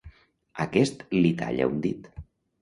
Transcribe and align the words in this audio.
Aquest 0.65 1.03
li 1.17 1.33
talla 1.43 1.69
un 1.75 1.79
dit. 1.85 2.11